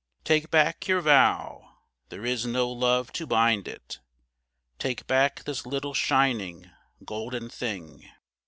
Take 0.23 0.49
back 0.49 0.87
your 0.87 0.99
vow: 1.01 1.75
there 2.09 2.25
is 2.25 2.43
no 2.47 2.67
love 2.71 3.11
to 3.13 3.27
bind 3.27 3.67
it: 3.67 3.99
Take 4.79 5.05
back 5.05 5.43
this 5.43 5.63
little 5.63 5.93
shining, 5.93 6.71
golden 7.05 7.49
thing. 7.51 8.09